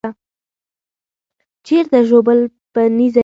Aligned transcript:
چیرته 1.65 1.97
ژوبل 2.09 2.39
په 2.73 2.81
نېزه 2.97 3.17
یې 3.17 3.19